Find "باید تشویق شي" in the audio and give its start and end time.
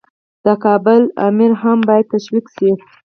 1.87-2.69